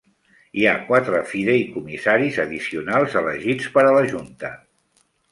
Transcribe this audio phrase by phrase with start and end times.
[0.59, 4.51] Hi ha quatre fideïcomissaris addicionals elegits per a la Junta.